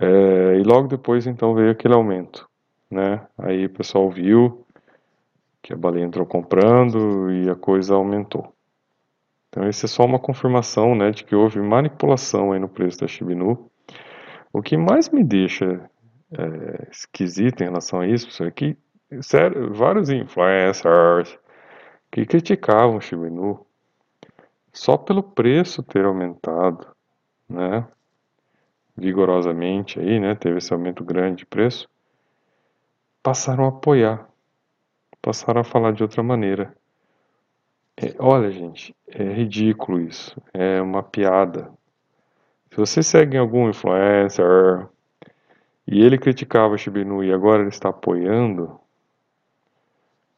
É, 0.00 0.58
e 0.58 0.62
logo 0.64 0.88
depois, 0.88 1.24
então, 1.28 1.54
veio 1.54 1.70
aquele 1.70 1.94
aumento, 1.94 2.50
né? 2.90 3.24
Aí 3.38 3.66
o 3.66 3.70
pessoal 3.70 4.10
viu 4.10 4.66
que 5.62 5.72
a 5.72 5.76
baleia 5.76 6.04
entrou 6.04 6.26
comprando 6.26 7.30
e 7.30 7.48
a 7.48 7.54
coisa 7.54 7.94
aumentou. 7.94 8.52
Então, 9.50 9.68
isso 9.68 9.86
é 9.86 9.88
só 9.88 10.04
uma 10.04 10.18
confirmação 10.18 10.96
né, 10.96 11.12
de 11.12 11.22
que 11.22 11.36
houve 11.36 11.60
manipulação 11.60 12.50
aí 12.50 12.58
no 12.58 12.68
preço 12.68 12.98
da 12.98 13.06
Shibinu. 13.06 13.70
O 14.52 14.60
que 14.60 14.76
mais 14.76 15.08
me 15.10 15.22
deixa 15.22 15.88
é, 16.36 16.88
esquisito 16.90 17.60
em 17.60 17.66
relação 17.66 18.00
a 18.00 18.08
isso 18.08 18.42
é 18.42 18.50
que 18.50 18.76
sério, 19.20 19.72
vários 19.74 20.08
influencers 20.08 21.38
que 22.10 22.24
criticavam 22.24 22.96
o 22.96 23.00
Shibinu 23.00 23.66
só 24.72 24.96
pelo 24.96 25.22
preço 25.22 25.82
ter 25.82 26.04
aumentado, 26.04 26.86
né, 27.48 27.86
vigorosamente 28.96 30.00
aí, 30.00 30.18
né, 30.18 30.34
teve 30.34 30.58
esse 30.58 30.72
aumento 30.72 31.04
grande 31.04 31.38
de 31.38 31.46
preço, 31.46 31.88
passaram 33.22 33.64
a 33.64 33.68
apoiar, 33.68 34.28
passaram 35.20 35.60
a 35.60 35.64
falar 35.64 35.92
de 35.92 36.02
outra 36.02 36.22
maneira. 36.22 36.74
É, 37.96 38.14
olha, 38.18 38.50
gente, 38.50 38.94
é 39.06 39.22
ridículo 39.22 40.00
isso. 40.00 40.40
É 40.52 40.80
uma 40.80 41.02
piada. 41.02 41.70
Se 42.70 42.76
você 42.76 43.02
segue 43.02 43.36
algum 43.36 43.68
influencer 43.68 44.88
e 45.86 46.02
ele 46.02 46.18
criticava 46.18 46.78
Shibinu 46.78 47.22
e 47.22 47.32
agora 47.32 47.60
ele 47.60 47.68
está 47.68 47.90
apoiando, 47.90 48.80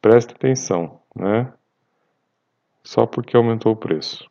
preste 0.05 0.35
atenção, 0.35 0.99
né? 1.15 1.51
Só 2.83 3.07
porque 3.07 3.35
aumentou 3.35 3.71
o 3.71 3.75
preço. 3.75 4.29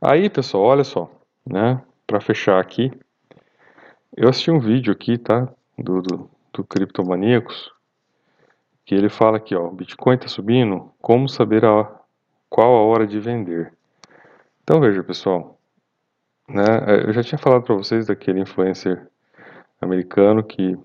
Aí, 0.00 0.30
pessoal, 0.30 0.64
olha 0.64 0.82
só, 0.82 1.10
né? 1.44 1.82
Para 2.06 2.22
fechar 2.22 2.58
aqui, 2.58 2.90
eu 4.16 4.30
assisti 4.30 4.50
um 4.50 4.58
vídeo 4.58 4.90
aqui, 4.90 5.18
tá? 5.18 5.46
Do, 5.76 6.00
do, 6.00 6.30
do 6.54 6.64
Criptomaníacos 6.64 7.70
que 8.86 8.94
ele 8.94 9.10
fala 9.10 9.36
aqui, 9.36 9.54
ó, 9.54 9.68
Bitcoin 9.68 10.14
está 10.14 10.28
subindo, 10.28 10.90
como 10.98 11.28
saber 11.28 11.66
a, 11.66 12.00
qual 12.48 12.74
a 12.74 12.82
hora 12.82 13.06
de 13.06 13.20
vender? 13.20 13.74
Então 14.62 14.80
veja, 14.80 15.04
pessoal, 15.04 15.60
né, 16.48 16.64
eu 17.06 17.12
já 17.12 17.22
tinha 17.22 17.38
falado 17.38 17.64
para 17.64 17.74
vocês 17.74 18.06
daquele 18.06 18.40
influencer 18.40 19.06
americano 19.82 20.42
que 20.42 20.78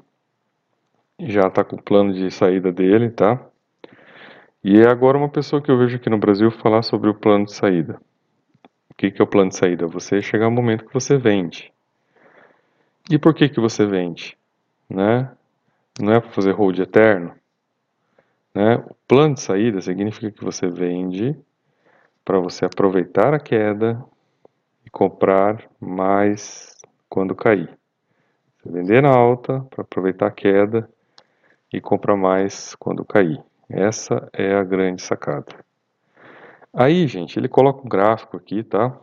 já 1.20 1.48
está 1.48 1.64
com 1.64 1.76
o 1.76 1.82
plano 1.82 2.14
de 2.14 2.32
saída 2.32 2.72
dele, 2.72 3.10
tá? 3.10 3.40
E 4.64 4.80
é 4.80 4.88
agora 4.88 5.18
uma 5.18 5.30
pessoa 5.30 5.62
que 5.62 5.70
eu 5.70 5.78
vejo 5.78 5.98
aqui 5.98 6.10
no 6.10 6.18
Brasil 6.18 6.50
falar 6.52 6.82
sobre 6.82 7.10
o 7.10 7.14
plano 7.14 7.46
de 7.46 7.54
saída. 7.54 8.00
O 8.90 8.94
que, 8.96 9.12
que 9.12 9.22
é 9.22 9.24
o 9.24 9.28
plano 9.28 9.50
de 9.50 9.58
saída? 9.58 9.88
Você 9.88 10.22
chegar 10.22 10.48
um 10.48 10.52
momento 10.52 10.86
que 10.86 10.94
você 10.94 11.18
vende. 11.18 11.72
E 13.10 13.18
por 13.18 13.34
que 13.34 13.50
que 13.50 13.60
você 13.60 13.86
vende? 13.86 14.38
Né? 14.90 15.30
Não 16.00 16.14
é 16.14 16.20
para 16.20 16.32
fazer 16.32 16.52
hold 16.52 16.80
eterno? 16.80 17.34
Né? 18.54 18.76
O 18.76 18.96
plano 19.08 19.36
de 19.36 19.42
saída 19.42 19.82
significa 19.82 20.32
que 20.32 20.44
você 20.44 20.68
vende 20.68 21.38
para 22.24 22.40
você 22.40 22.66
aproveitar 22.66 23.34
a 23.34 23.40
queda 23.40 24.04
e 24.86 24.90
comprar 24.90 25.64
mais 25.80 26.78
quando 27.10 27.36
cair. 27.36 27.70
Você 28.58 28.72
vender 28.72 29.02
na 29.02 29.10
alta 29.10 29.62
para 29.70 29.82
aproveitar 29.82 30.28
a 30.28 30.32
queda 30.32 30.90
e 31.72 31.80
comprar 31.80 32.16
mais 32.16 32.76
quando 32.76 33.06
cair. 33.06 33.42
Essa 33.70 34.28
é 34.34 34.56
a 34.56 34.64
grande 34.64 35.02
sacada. 35.02 35.54
Aí, 36.74 37.08
gente, 37.08 37.38
ele 37.38 37.48
coloca 37.48 37.86
um 37.86 37.90
gráfico 37.90 38.38
aqui, 38.38 38.64
tá? 38.64 38.96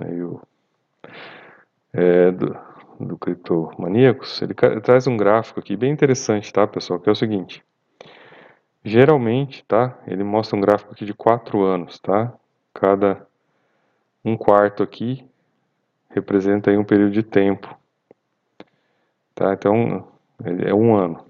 Aí 0.00 0.22
o, 0.22 0.40
é, 1.92 2.30
do, 2.30 2.56
do 2.98 3.18
Criptomaníacos, 3.18 4.40
ele 4.42 4.54
traz 4.54 5.06
um 5.06 5.16
gráfico 5.16 5.60
aqui 5.60 5.76
bem 5.76 5.92
interessante, 5.92 6.52
tá, 6.52 6.66
pessoal? 6.66 6.98
Que 6.98 7.08
é 7.08 7.12
o 7.12 7.16
seguinte. 7.16 7.62
Geralmente, 8.84 9.64
tá? 9.64 9.98
Ele 10.06 10.24
mostra 10.24 10.56
um 10.56 10.60
gráfico 10.60 10.92
aqui 10.92 11.04
de 11.04 11.14
4 11.14 11.62
anos, 11.62 11.98
tá? 11.98 12.32
Cada 12.72 13.26
um 14.24 14.36
quarto 14.36 14.82
aqui 14.82 15.26
representa 16.10 16.70
aí 16.70 16.76
um 16.76 16.84
período 16.84 17.12
de 17.12 17.22
tempo, 17.22 17.76
tá? 19.34 19.52
Então, 19.52 20.06
é 20.44 20.74
um 20.74 20.94
ano. 20.94 21.24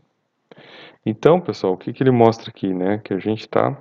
Então, 1.04 1.40
pessoal, 1.40 1.75
o 1.75 1.76
que, 1.76 1.92
que 1.92 2.02
ele 2.02 2.11
mostra 2.11 2.50
aqui, 2.50 2.73
né? 2.73 2.99
Que 2.99 3.12
a 3.12 3.18
gente 3.18 3.40
está 3.40 3.76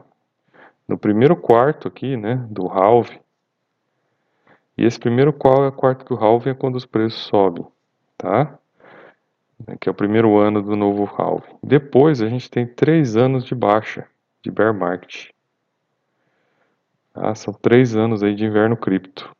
no 0.87 0.97
primeiro 0.97 1.35
quarto 1.35 1.87
aqui, 1.87 2.17
né, 2.17 2.35
do 2.49 2.67
halve. 2.67 3.19
E 4.77 4.85
esse 4.85 4.99
primeiro 4.99 5.31
quarto 5.31 6.05
do 6.05 6.15
halve 6.15 6.49
é 6.49 6.53
quando 6.53 6.75
os 6.75 6.85
preços 6.85 7.21
sobem, 7.23 7.65
tá? 8.17 8.57
Que 9.79 9.87
é 9.87 9.91
o 9.91 9.95
primeiro 9.95 10.37
ano 10.37 10.61
do 10.61 10.75
novo 10.75 11.05
halve. 11.05 11.47
Depois 11.61 12.21
a 12.21 12.27
gente 12.27 12.49
tem 12.49 12.65
três 12.65 13.15
anos 13.15 13.45
de 13.45 13.55
baixa, 13.55 14.07
de 14.41 14.51
bear 14.51 14.73
market. 14.73 15.29
Ah, 17.13 17.35
são 17.35 17.53
três 17.53 17.95
anos 17.95 18.23
aí 18.23 18.35
de 18.35 18.43
inverno 18.43 18.75
cripto. 18.75 19.31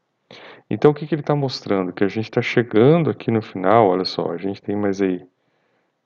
Então 0.69 0.91
o 0.91 0.93
que, 0.93 1.07
que 1.07 1.15
ele 1.15 1.21
está 1.21 1.35
mostrando? 1.35 1.91
Que 1.91 2.03
a 2.03 2.07
gente 2.07 2.25
está 2.25 2.41
chegando 2.41 3.09
aqui 3.09 3.31
no 3.31 3.41
final, 3.41 3.87
olha 3.87 4.05
só, 4.05 4.31
a 4.31 4.37
gente 4.37 4.61
tem 4.61 4.75
mais 4.75 5.01
aí 5.01 5.25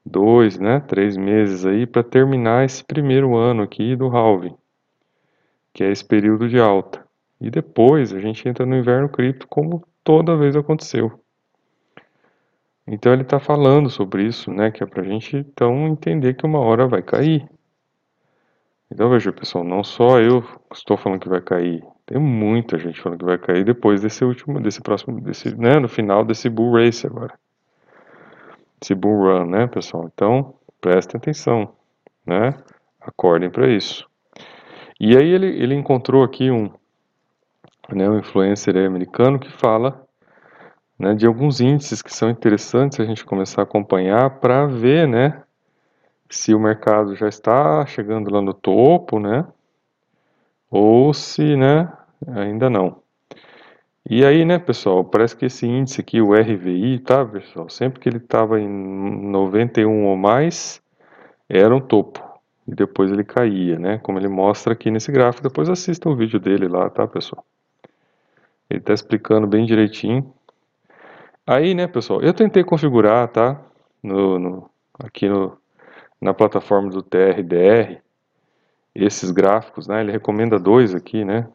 dois, 0.08 0.58
né, 0.58 0.80
três 0.80 1.18
meses 1.18 1.66
aí 1.66 1.86
para 1.86 2.04
terminar 2.04 2.66
esse 2.66 2.84
primeiro 2.84 3.36
ano 3.36 3.64
aqui 3.64 3.96
do 3.96 4.08
halving, 4.08 4.56
que 5.74 5.84
é 5.84 5.92
esse 5.92 6.04
período 6.04 6.48
de 6.48 6.60
alta. 6.60 7.06
E 7.40 7.52
depois 7.52 8.14
a 8.14 8.20
gente 8.20 8.48
entra 8.48 8.66
no 8.66 8.76
inverno 8.76 9.10
cripto 9.10 9.48
como 9.48 9.84
toda 10.04 10.38
vez 10.38 10.56
aconteceu. 10.56 11.20
Então 12.88 13.14
ele 13.14 13.24
está 13.24 13.40
falando 13.40 13.90
sobre 13.90 14.24
isso, 14.24 14.52
né, 14.52 14.72
que 14.72 14.82
é 14.82 14.86
para 14.86 15.02
a 15.02 15.06
gente 15.06 15.38
então 15.38 15.88
entender 15.88 16.34
que 16.34 16.46
uma 16.46 16.60
hora 16.60 16.88
vai 16.88 17.02
cair. 17.02 17.48
Então 18.90 19.10
veja 19.10 19.34
pessoal, 19.34 19.64
não 19.64 19.84
só 19.84 20.20
eu 20.20 20.44
estou 20.74 20.96
falando 20.96 21.20
que 21.20 21.30
vai 21.30 21.42
cair, 21.42 21.84
tem 22.06 22.18
muita 22.18 22.80
gente 22.80 23.02
falando 23.02 23.20
que 23.20 23.26
vai 23.26 23.38
cair 23.38 23.66
depois 23.66 24.02
desse 24.02 24.24
último, 24.24 24.62
desse 24.62 24.82
próximo, 24.82 25.20
desse, 25.20 25.54
né, 25.56 25.78
no 25.80 25.90
final 25.90 26.24
desse 26.24 26.50
bull 26.50 26.74
race 26.74 27.06
agora 27.06 27.38
bull 28.96 29.24
run, 29.24 29.46
né, 29.46 29.68
pessoal? 29.68 30.10
Então, 30.14 30.54
prestem 30.80 31.18
atenção, 31.18 31.74
né? 32.26 32.54
Acordem 33.02 33.50
para 33.50 33.68
isso. 33.68 34.08
E 35.00 35.16
aí 35.16 35.28
ele, 35.28 35.48
ele 35.48 35.76
encontrou 35.76 36.24
aqui 36.24 36.50
um, 36.50 36.70
né, 37.90 38.10
um 38.10 38.18
influencer 38.18 38.76
americano 38.78 39.40
que 39.40 39.52
fala 39.52 40.08
né, 40.98 41.14
de 41.14 41.26
alguns 41.26 41.62
índices 41.62 42.02
que 42.02 42.14
são 42.14 42.30
interessantes 42.30 43.00
a 43.00 43.06
gente 43.06 43.24
começar 43.24 43.62
a 43.62 43.64
acompanhar 43.64 44.40
para 44.40 44.66
ver, 44.66 45.08
né, 45.08 45.44
se 46.30 46.54
o 46.54 46.60
mercado 46.60 47.16
já 47.16 47.28
está 47.28 47.86
chegando 47.86 48.32
lá 48.32 48.42
no 48.42 48.54
topo, 48.54 49.20
né, 49.20 49.46
ou 50.70 51.14
se, 51.14 51.56
né, 51.56 51.92
ainda 52.28 52.70
não. 52.70 53.02
E 54.10 54.24
aí, 54.24 54.46
né, 54.46 54.58
pessoal, 54.58 55.04
parece 55.04 55.36
que 55.36 55.46
esse 55.48 55.68
índice 55.68 56.00
aqui, 56.00 56.22
o 56.22 56.34
RVI, 56.34 57.00
tá, 57.00 57.26
pessoal, 57.26 57.68
sempre 57.68 58.00
que 58.00 58.08
ele 58.08 58.18
estava 58.18 58.58
em 58.58 58.70
91 58.70 60.06
ou 60.06 60.16
mais, 60.16 60.82
era 61.50 61.76
um 61.76 61.82
topo. 61.82 62.24
E 62.66 62.74
depois 62.74 63.12
ele 63.12 63.26
caía, 63.26 63.78
né, 63.78 63.98
como 63.98 64.18
ele 64.18 64.30
mostra 64.30 64.72
aqui 64.72 64.90
nesse 64.90 65.12
gráfico. 65.12 65.44
Depois 65.44 65.68
assista 65.68 66.08
o 66.08 66.16
vídeo 66.16 66.40
dele 66.40 66.70
lá, 66.70 66.90
tá, 66.90 67.06
pessoal? 67.06 67.46
Ele 68.70 68.80
está 68.80 68.94
explicando 68.94 69.46
bem 69.46 69.66
direitinho. 69.66 70.34
Aí, 71.46 71.74
né, 71.74 71.86
pessoal, 71.86 72.22
eu 72.22 72.34
tentei 72.34 72.64
configurar, 72.64 73.28
tá, 73.28 73.62
no, 74.02 74.40
no 74.40 74.70
aqui 75.00 75.28
no, 75.28 75.58
na 76.22 76.34
plataforma 76.34 76.90
do 76.90 77.02
TRDR, 77.02 78.02
esses 78.96 79.32
gráficos, 79.32 79.86
né, 79.86 80.00
ele 80.00 80.14
recomenda 80.14 80.58
dois 80.58 80.96
aqui, 80.96 81.26
né, 81.26 81.48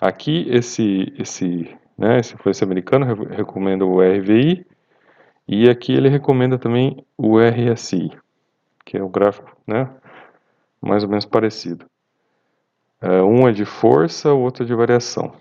Aqui 0.00 0.46
esse 0.48 1.12
esse 1.18 1.76
né, 1.96 2.18
esse 2.18 2.34
influência 2.34 2.64
americano 2.64 3.06
recomenda 3.24 3.84
o 3.84 4.00
RVI 4.00 4.66
e 5.48 5.68
aqui 5.68 5.92
ele 5.92 6.08
recomenda 6.08 6.58
também 6.58 7.04
o 7.16 7.38
RSI, 7.38 8.10
que 8.84 8.96
é 8.96 9.02
o 9.02 9.08
gráfico, 9.08 9.56
né, 9.66 9.88
mais 10.80 11.02
ou 11.04 11.08
menos 11.08 11.24
parecido. 11.24 11.86
É, 13.00 13.22
um 13.22 13.46
é 13.46 13.52
de 13.52 13.64
força, 13.64 14.32
o 14.32 14.40
outro 14.40 14.64
é 14.64 14.66
de 14.66 14.74
variação. 14.74 15.32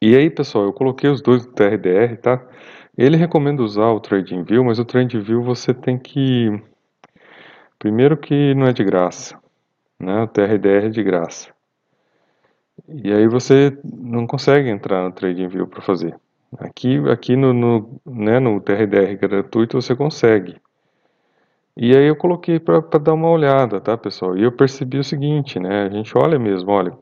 E 0.00 0.14
aí, 0.14 0.28
pessoal, 0.28 0.64
eu 0.64 0.72
coloquei 0.72 1.08
os 1.08 1.22
dois 1.22 1.46
do 1.46 1.52
TRDR, 1.52 2.16
tá? 2.20 2.46
Ele 2.96 3.16
recomenda 3.16 3.62
usar 3.62 3.88
o 3.88 4.00
TradingView, 4.00 4.62
mas 4.64 4.78
o 4.78 4.84
TradingView 4.84 5.42
você 5.42 5.72
tem 5.72 5.98
que 5.98 6.50
primeiro 7.78 8.16
que 8.16 8.54
não 8.54 8.66
é 8.66 8.72
de 8.72 8.84
graça, 8.84 9.38
né? 9.98 10.22
O 10.22 10.28
TRDR 10.28 10.86
é 10.86 10.88
de 10.88 11.02
graça. 11.02 11.55
E 12.88 13.12
aí 13.12 13.26
você 13.26 13.76
não 13.84 14.26
consegue 14.26 14.68
entrar 14.68 15.02
no 15.02 15.12
TradingView 15.12 15.66
para 15.66 15.80
fazer. 15.80 16.18
Aqui, 16.58 16.98
aqui 17.10 17.34
no, 17.34 17.52
no, 17.52 18.00
né, 18.04 18.38
no 18.38 18.60
TRDR 18.60 19.16
gratuito 19.16 19.80
você 19.80 19.96
consegue. 19.96 20.60
E 21.76 21.94
aí 21.96 22.06
eu 22.06 22.16
coloquei 22.16 22.58
para 22.58 22.80
dar 22.98 23.14
uma 23.14 23.28
olhada, 23.28 23.80
tá, 23.80 23.96
pessoal? 23.96 24.36
E 24.36 24.42
eu 24.42 24.52
percebi 24.52 24.98
o 24.98 25.04
seguinte, 25.04 25.58
né? 25.58 25.82
A 25.82 25.90
gente 25.90 26.16
olha 26.16 26.38
mesmo, 26.38 26.70
olha, 26.70 26.96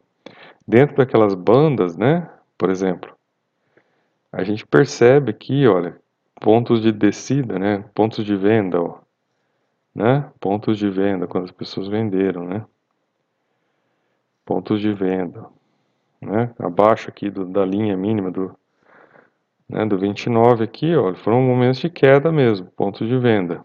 dentro 0.67 0.97
daquelas 0.97 1.35
bandas, 1.35 1.97
né? 1.97 2.29
Por 2.59 2.71
exemplo, 2.71 3.15
a 4.33 4.43
gente 4.43 4.67
percebe 4.67 5.31
aqui, 5.31 5.67
olha, 5.67 5.97
pontos 6.41 6.81
de 6.83 6.91
descida, 6.91 7.59
né? 7.59 7.85
Pontos 7.95 8.25
de 8.25 8.35
venda, 8.37 8.81
ó, 8.81 8.99
né? 9.95 10.29
Pontos 10.41 10.79
de 10.79 10.89
venda 10.91 11.27
quando 11.27 11.45
as 11.45 11.53
pessoas 11.53 11.87
venderam, 11.87 12.45
né? 12.45 12.65
Pontos 14.45 14.81
de 14.81 14.93
venda 14.93 15.54
né, 16.25 16.51
abaixo 16.59 17.09
aqui 17.09 17.31
do, 17.31 17.45
da 17.45 17.65
linha 17.65 17.97
mínima 17.97 18.31
do, 18.31 18.55
né, 19.69 19.85
do 19.87 19.99
29 19.99 20.65
aqui, 20.65 20.95
ó, 20.95 21.15
foram 21.15 21.43
momentos 21.43 21.81
de 21.81 21.91
queda 21.91 22.31
mesmo, 22.33 22.67
pontos 22.77 23.09
de 23.09 23.17
venda. 23.19 23.65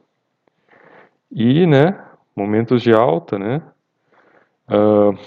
E, 1.31 1.65
né, 1.65 2.03
momentos 2.35 2.81
de 2.81 2.91
alta, 2.91 3.37
né, 3.37 3.61
uh, 4.69 5.17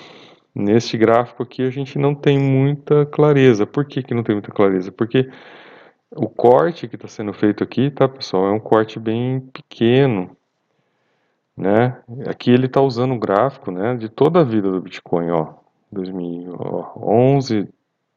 neste 0.54 0.96
gráfico 0.98 1.42
aqui 1.42 1.62
a 1.62 1.70
gente 1.70 1.98
não 1.98 2.14
tem 2.14 2.38
muita 2.38 3.06
clareza. 3.06 3.66
Por 3.66 3.84
que, 3.84 4.02
que 4.02 4.14
não 4.14 4.22
tem 4.22 4.34
muita 4.34 4.50
clareza? 4.50 4.90
Porque 4.92 5.30
o 6.10 6.28
corte 6.28 6.88
que 6.88 6.96
está 6.96 7.08
sendo 7.08 7.32
feito 7.32 7.64
aqui, 7.64 7.90
tá, 7.90 8.08
pessoal, 8.08 8.46
é 8.46 8.52
um 8.52 8.60
corte 8.60 8.98
bem 8.98 9.40
pequeno, 9.40 10.36
né? 11.56 12.02
Aqui 12.26 12.50
ele 12.50 12.66
está 12.66 12.80
usando 12.80 13.14
o 13.14 13.18
gráfico, 13.18 13.70
né, 13.70 13.94
de 13.96 14.08
toda 14.08 14.40
a 14.40 14.44
vida 14.44 14.70
do 14.70 14.80
Bitcoin, 14.80 15.30
ó. 15.30 15.61
2011, 15.92 17.68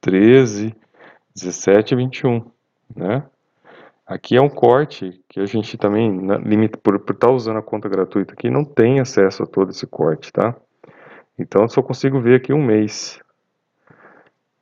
13, 0.02 0.76
17 1.36 1.94
e 1.94 1.98
21, 1.98 2.46
né? 2.96 3.24
Aqui 4.08 4.38
é 4.38 4.42
um 4.42 4.50
corte 4.50 5.20
que 5.28 5.40
a 5.40 5.46
gente 5.46 5.78
também, 5.78 6.28
limita, 6.44 6.78
por 6.78 6.96
estar 6.96 7.14
tá 7.14 7.30
usando 7.30 7.58
a 7.58 7.62
conta 7.64 7.90
gratuita 7.90 8.34
aqui, 8.34 8.50
não 8.52 8.64
tem 8.64 9.00
acesso 9.00 9.44
a 9.44 9.48
todo 9.48 9.72
esse 9.72 9.88
corte, 9.88 10.32
tá? 10.32 10.56
Então 11.38 11.64
eu 11.64 11.70
só 11.70 11.82
consigo 11.82 12.22
ver 12.22 12.36
aqui 12.36 12.54
um 12.54 12.64
mês. 12.64 13.20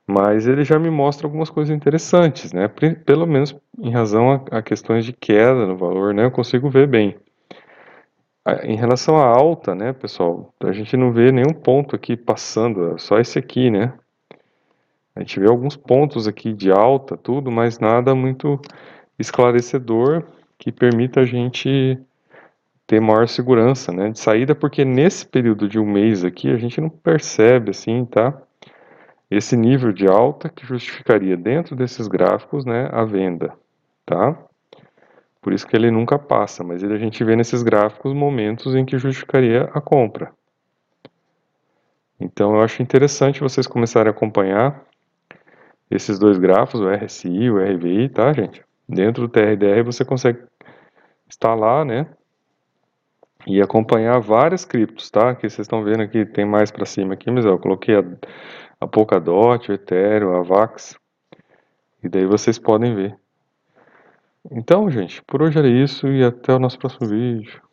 Mas 0.06 0.46
ele 0.46 0.64
já 0.64 0.78
me 0.78 0.90
mostra 0.90 1.26
algumas 1.26 1.50
coisas 1.50 1.74
interessantes, 1.74 2.52
né? 2.52 2.68
Pelo 2.68 3.26
menos 3.26 3.54
em 3.78 3.90
razão 3.90 4.32
a, 4.32 4.58
a 4.58 4.62
questões 4.62 5.04
de 5.04 5.12
queda 5.12 5.66
no 5.66 5.76
valor, 5.76 6.14
né? 6.14 6.24
Eu 6.24 6.30
consigo 6.30 6.70
ver 6.70 6.86
bem. 6.86 7.16
Em 8.62 8.76
relação 8.76 9.16
à 9.16 9.24
alta, 9.24 9.74
né, 9.74 9.94
pessoal, 9.94 10.52
a 10.60 10.72
gente 10.72 10.98
não 10.98 11.10
vê 11.10 11.32
nenhum 11.32 11.54
ponto 11.54 11.96
aqui 11.96 12.14
passando, 12.14 12.94
é 12.94 12.98
só 12.98 13.18
esse 13.18 13.38
aqui, 13.38 13.70
né? 13.70 13.94
A 15.16 15.20
gente 15.20 15.40
vê 15.40 15.48
alguns 15.48 15.76
pontos 15.76 16.28
aqui 16.28 16.52
de 16.52 16.70
alta, 16.70 17.16
tudo, 17.16 17.50
mas 17.50 17.78
nada 17.78 18.14
muito 18.14 18.60
esclarecedor 19.18 20.24
que 20.58 20.70
permita 20.70 21.20
a 21.20 21.24
gente 21.24 21.98
ter 22.86 23.00
maior 23.00 23.26
segurança, 23.28 23.90
né, 23.90 24.10
de 24.10 24.18
saída, 24.18 24.54
porque 24.54 24.84
nesse 24.84 25.26
período 25.26 25.66
de 25.66 25.78
um 25.78 25.86
mês 25.86 26.22
aqui 26.22 26.50
a 26.50 26.58
gente 26.58 26.80
não 26.82 26.90
percebe 26.90 27.70
assim, 27.70 28.04
tá? 28.04 28.38
Esse 29.30 29.56
nível 29.56 29.90
de 29.90 30.06
alta 30.06 30.50
que 30.50 30.66
justificaria 30.66 31.34
dentro 31.34 31.74
desses 31.74 32.06
gráficos, 32.08 32.66
né, 32.66 32.90
a 32.92 33.04
venda, 33.04 33.54
tá? 34.04 34.36
Por 35.44 35.52
isso 35.52 35.66
que 35.66 35.76
ele 35.76 35.90
nunca 35.90 36.18
passa, 36.18 36.64
mas 36.64 36.82
a 36.82 36.96
gente 36.96 37.22
vê 37.22 37.36
nesses 37.36 37.62
gráficos 37.62 38.14
momentos 38.14 38.74
em 38.74 38.82
que 38.82 38.96
justificaria 38.96 39.64
a 39.74 39.80
compra. 39.80 40.32
Então 42.18 42.56
eu 42.56 42.62
acho 42.62 42.82
interessante 42.82 43.42
vocês 43.42 43.66
começarem 43.66 44.08
a 44.08 44.10
acompanhar 44.10 44.86
esses 45.90 46.18
dois 46.18 46.38
gráficos, 46.38 46.80
o 46.80 46.88
RSI 46.88 47.28
e 47.28 47.50
o 47.50 47.58
RVI, 47.58 48.08
tá, 48.08 48.32
gente? 48.32 48.64
Dentro 48.88 49.24
do 49.24 49.28
TRDR 49.28 49.84
você 49.84 50.02
consegue 50.02 50.42
instalar, 51.28 51.84
né? 51.84 52.06
E 53.46 53.60
acompanhar 53.60 54.18
várias 54.20 54.64
criptos, 54.64 55.10
tá? 55.10 55.34
Que 55.34 55.42
vocês 55.42 55.66
estão 55.66 55.84
vendo 55.84 56.04
aqui, 56.04 56.24
tem 56.24 56.46
mais 56.46 56.70
para 56.70 56.86
cima 56.86 57.12
aqui, 57.12 57.30
mas 57.30 57.44
eu 57.44 57.58
coloquei 57.58 57.96
a, 57.96 58.04
a 58.80 58.86
Polkadot, 58.86 59.70
o 59.70 59.74
Ethereum, 59.74 60.34
a 60.34 60.42
Vax. 60.42 60.96
E 62.02 62.08
daí 62.08 62.24
vocês 62.24 62.58
podem 62.58 62.94
ver. 62.94 63.23
Então, 64.50 64.90
gente, 64.90 65.22
por 65.22 65.42
hoje 65.42 65.58
era 65.58 65.68
isso 65.68 66.06
e 66.08 66.22
até 66.22 66.52
o 66.52 66.58
nosso 66.58 66.78
próximo 66.78 67.08
vídeo. 67.08 67.63